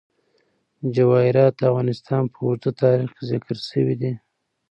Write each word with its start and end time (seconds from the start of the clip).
جواهرات 0.95 1.53
د 1.57 1.61
افغانستان 1.71 2.23
په 2.31 2.37
اوږده 2.45 2.71
تاریخ 2.83 3.09
کې 3.17 3.23
ذکر 3.31 3.55
شوی 3.69 3.95
دی. 4.01 4.13